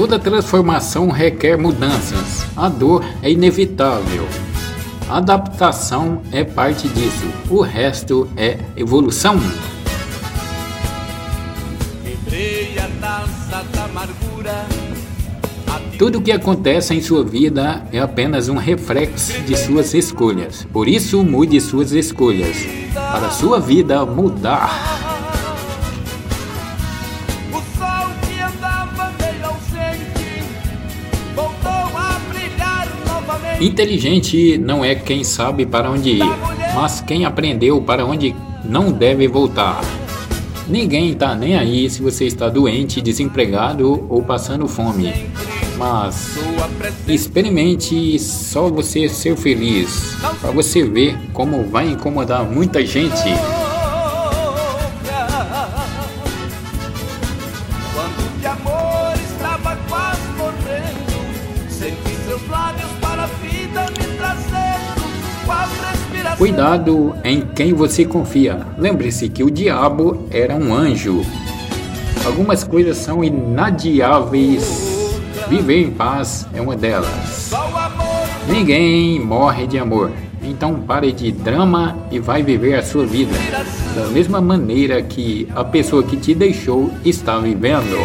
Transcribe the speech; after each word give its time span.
Toda 0.00 0.18
transformação 0.18 1.10
requer 1.10 1.58
mudanças. 1.58 2.46
A 2.56 2.70
dor 2.70 3.04
é 3.22 3.30
inevitável. 3.30 4.26
Adaptação 5.06 6.22
é 6.32 6.42
parte 6.42 6.88
disso. 6.88 7.26
O 7.50 7.60
resto 7.60 8.26
é 8.34 8.56
evolução. 8.74 9.38
Tudo 15.98 16.18
o 16.18 16.22
que 16.22 16.32
acontece 16.32 16.94
em 16.94 17.02
sua 17.02 17.22
vida 17.22 17.84
é 17.92 17.98
apenas 17.98 18.48
um 18.48 18.56
reflexo 18.56 19.38
de 19.42 19.54
suas 19.54 19.92
escolhas. 19.92 20.66
Por 20.72 20.88
isso, 20.88 21.22
mude 21.22 21.60
suas 21.60 21.92
escolhas 21.92 22.56
para 22.94 23.28
sua 23.28 23.60
vida 23.60 24.06
mudar. 24.06 25.09
Inteligente 33.60 34.56
não 34.56 34.82
é 34.82 34.94
quem 34.94 35.22
sabe 35.22 35.66
para 35.66 35.90
onde 35.90 36.12
ir, 36.12 36.24
mas 36.74 37.02
quem 37.02 37.26
aprendeu 37.26 37.82
para 37.82 38.06
onde 38.06 38.34
não 38.64 38.90
deve 38.90 39.28
voltar. 39.28 39.82
Ninguém 40.66 41.10
está 41.10 41.34
nem 41.34 41.56
aí 41.56 41.90
se 41.90 42.00
você 42.00 42.24
está 42.24 42.48
doente, 42.48 43.02
desempregado 43.02 44.06
ou 44.08 44.22
passando 44.22 44.66
fome. 44.66 45.12
Mas 45.76 46.38
experimente 47.06 48.18
só 48.18 48.70
você 48.70 49.10
ser 49.10 49.36
feliz, 49.36 50.16
para 50.40 50.52
você 50.52 50.82
ver 50.82 51.18
como 51.34 51.64
vai 51.64 51.88
incomodar 51.88 52.44
muita 52.44 52.84
gente. 52.84 53.24
Cuidado 66.40 67.14
em 67.22 67.42
quem 67.42 67.74
você 67.74 68.02
confia. 68.06 68.66
Lembre-se 68.78 69.28
que 69.28 69.44
o 69.44 69.50
diabo 69.50 70.26
era 70.30 70.56
um 70.56 70.72
anjo. 70.72 71.20
Algumas 72.24 72.64
coisas 72.64 72.96
são 72.96 73.22
inadiáveis 73.22 74.90
Viver 75.50 75.82
em 75.82 75.90
paz 75.90 76.46
é 76.54 76.62
uma 76.62 76.74
delas. 76.74 77.50
Ninguém 78.48 79.20
morre 79.20 79.66
de 79.66 79.78
amor. 79.78 80.10
Então 80.42 80.80
pare 80.80 81.12
de 81.12 81.30
drama 81.30 81.98
e 82.10 82.18
vai 82.18 82.42
viver 82.42 82.74
a 82.74 82.82
sua 82.82 83.04
vida 83.04 83.36
da 83.94 84.06
mesma 84.06 84.40
maneira 84.40 85.02
que 85.02 85.46
a 85.54 85.62
pessoa 85.62 86.02
que 86.02 86.16
te 86.16 86.34
deixou 86.34 86.90
está 87.04 87.38
vivendo. 87.38 87.98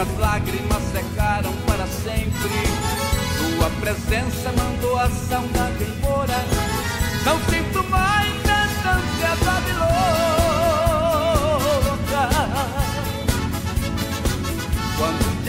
Minhas 0.00 0.18
lágrimas 0.18 0.82
secaram 0.92 1.52
para 1.66 1.86
sempre. 1.86 2.30
Tua 3.36 3.68
presença 3.80 4.52
mandou 4.56 4.96
a 4.96 5.10
saudade 5.10 5.84
embora. 5.84 6.44
Não 7.24 7.38
sinto 7.50 7.69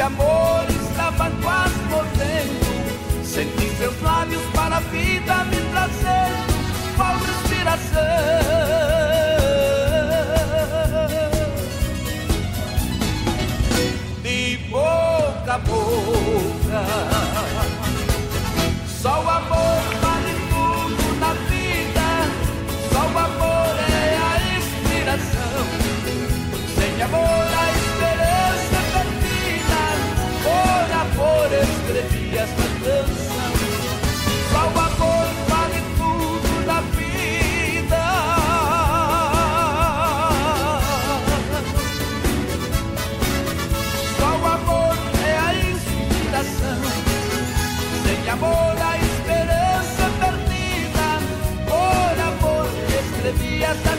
de 0.01 0.05
amor 0.05 0.65
estava 0.67 1.29
quase 1.43 1.79
morrendo, 1.91 3.23
senti 3.23 3.69
seus 3.77 4.01
lábios 4.01 4.41
para 4.51 4.77
a 4.77 4.79
vida 4.79 5.43
me 5.43 5.57
trazer 5.69 6.95
qual 6.97 7.15
respiração. 7.17 8.01
boca 14.71 15.53
a 15.53 15.57
boca. 15.59 16.81
Só 19.01 19.23
o 19.23 19.29
amor 19.29 19.80
a 53.63 53.73
esperança 53.73 53.90